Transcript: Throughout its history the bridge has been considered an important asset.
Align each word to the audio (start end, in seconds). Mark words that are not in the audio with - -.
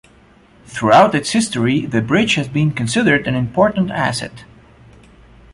Throughout 0.65 1.13
its 1.13 1.29
history 1.29 1.85
the 1.85 2.01
bridge 2.01 2.33
has 2.33 2.47
been 2.47 2.71
considered 2.71 3.27
an 3.27 3.35
important 3.35 3.91
asset. 3.91 4.45